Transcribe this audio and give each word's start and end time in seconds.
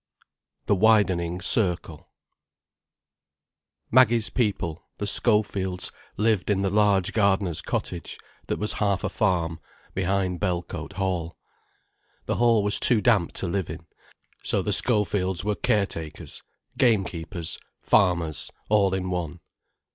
THE 0.65 0.73
WIDENING 0.73 1.41
CIRCLE 1.41 2.09
Maggie's 3.91 4.31
people, 4.31 4.81
the 4.97 5.05
Schofields, 5.05 5.91
lived 6.17 6.49
in 6.49 6.63
the 6.63 6.71
large 6.71 7.13
gardener's 7.13 7.61
cottage, 7.61 8.17
that 8.47 8.57
was 8.57 8.73
half 8.81 9.03
a 9.03 9.09
farm, 9.09 9.59
behind 9.93 10.39
Belcote 10.39 10.93
Hall. 10.93 11.37
The 12.25 12.37
hall 12.37 12.63
was 12.63 12.79
too 12.79 12.99
damp 12.99 13.33
to 13.33 13.47
live 13.47 13.69
in, 13.69 13.85
so 14.43 14.63
the 14.63 14.73
Schofields 14.73 15.45
were 15.45 15.53
caretakers, 15.53 16.41
gamekeepers, 16.79 17.59
farmers, 17.79 18.49
all 18.69 18.95
in 18.95 19.11
one. 19.11 19.39